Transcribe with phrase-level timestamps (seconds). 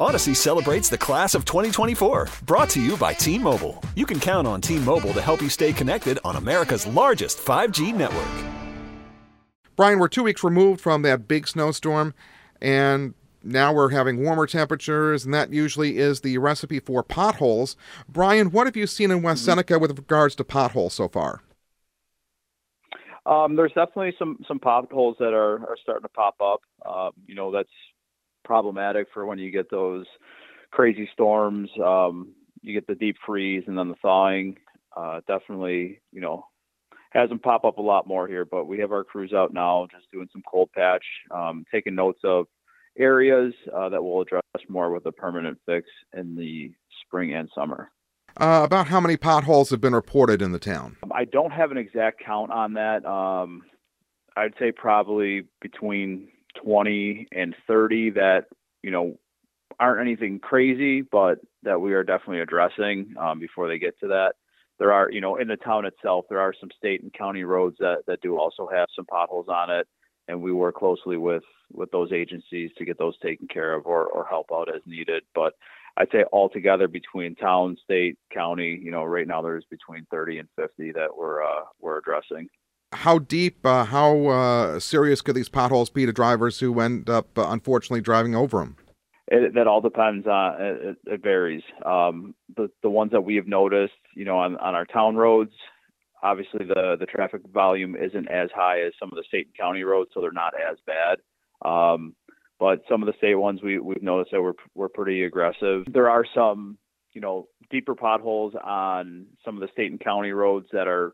[0.00, 3.82] Odyssey celebrates the class of 2024, brought to you by T Mobile.
[3.96, 7.92] You can count on T Mobile to help you stay connected on America's largest 5G
[7.92, 8.46] network.
[9.74, 12.14] Brian, we're two weeks removed from that big snowstorm,
[12.62, 17.76] and now we're having warmer temperatures, and that usually is the recipe for potholes.
[18.08, 21.42] Brian, what have you seen in West Seneca with regards to potholes so far?
[23.26, 26.60] Um, there's definitely some some potholes that are, are starting to pop up.
[26.88, 27.68] Um, you know, that's
[28.48, 30.06] problematic for when you get those
[30.72, 31.68] crazy storms.
[31.84, 34.56] Um, you get the deep freeze and then the thawing.
[34.96, 36.46] Uh, definitely, you know,
[37.10, 38.46] has them pop up a lot more here.
[38.46, 42.20] But we have our crews out now, just doing some cold patch, um, taking notes
[42.24, 42.46] of
[42.98, 46.72] areas uh, that we'll address more with a permanent fix in the
[47.04, 47.90] spring and summer.
[48.40, 50.96] Uh, about how many potholes have been reported in the town?
[51.12, 53.04] I don't have an exact count on that.
[53.04, 53.62] Um,
[54.36, 56.28] I'd say probably between
[56.62, 58.46] 20 and 30 that,
[58.82, 59.18] you know,
[59.80, 64.34] aren't anything crazy, but that we are definitely addressing um, before they get to that.
[64.78, 67.76] There are, you know, in the town itself, there are some state and county roads
[67.80, 69.86] that, that do also have some potholes on it.
[70.28, 71.42] And we work closely with,
[71.72, 75.22] with those agencies to get those taken care of or, or help out as needed.
[75.34, 75.54] But
[75.96, 80.48] I'd say altogether between town, state, county, you know, right now there's between 30 and
[80.56, 82.48] 50 that we're, uh, we're addressing
[82.92, 87.38] how deep, uh, how uh, serious could these potholes be to drivers who end up
[87.38, 88.76] uh, unfortunately driving over them?
[89.30, 91.62] It, that all depends on it, it varies.
[91.84, 95.52] Um, the the ones that we have noticed, you know, on, on our town roads,
[96.22, 99.82] obviously the the traffic volume isn't as high as some of the state and county
[99.82, 101.18] roads, so they're not as bad.
[101.62, 102.14] Um,
[102.58, 105.84] but some of the state ones we we've noticed that we're we're pretty aggressive.
[105.92, 106.78] There are some,
[107.12, 111.12] you know, deeper potholes on some of the state and county roads that are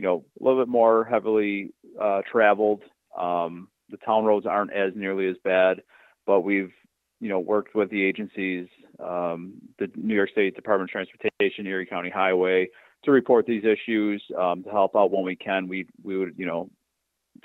[0.00, 2.80] you know, a little bit more heavily uh, traveled.
[3.18, 5.82] Um, the town roads aren't as nearly as bad,
[6.26, 6.72] but we've,
[7.20, 8.66] you know, worked with the agencies,
[8.98, 12.70] um, the New York State Department of Transportation, Erie County Highway,
[13.04, 15.68] to report these issues um, to help out when we can.
[15.68, 16.70] We we would, you know,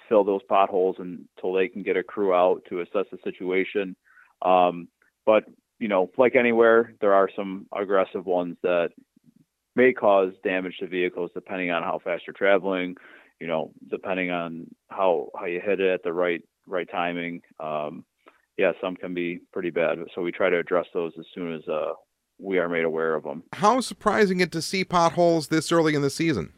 [0.07, 3.97] fill those potholes until they can get a crew out to assess the situation.
[4.41, 4.87] Um,
[5.25, 5.43] but
[5.79, 8.91] you know, like anywhere, there are some aggressive ones that
[9.75, 12.95] may cause damage to vehicles depending on how fast you're traveling,
[13.39, 17.41] you know, depending on how how you hit it at the right right timing.
[17.59, 18.05] Um,
[18.57, 19.97] yeah, some can be pretty bad.
[20.13, 21.93] So we try to address those as soon as uh,
[22.39, 23.43] we are made aware of them.
[23.53, 26.53] How surprising it to see potholes this early in the season?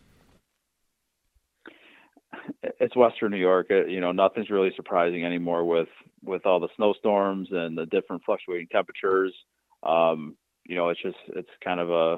[2.79, 3.67] It's Western New York.
[3.69, 5.89] It, you know, nothing's really surprising anymore with
[6.23, 9.33] with all the snowstorms and the different fluctuating temperatures.
[9.83, 10.35] Um,
[10.66, 12.17] you know, it's just it's kind of a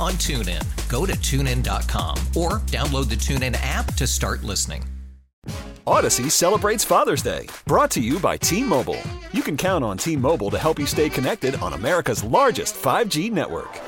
[0.00, 0.64] on TuneIn.
[0.88, 4.84] Go to tunein.com or download the TuneIn app to start listening.
[5.86, 9.00] Odyssey celebrates Father's Day, brought to you by T Mobile.
[9.32, 13.30] You can count on T Mobile to help you stay connected on America's largest 5G
[13.32, 13.80] network.